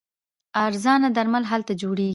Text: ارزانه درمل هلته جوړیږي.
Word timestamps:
ارزانه 0.65 1.07
درمل 1.17 1.43
هلته 1.51 1.73
جوړیږي. 1.81 2.09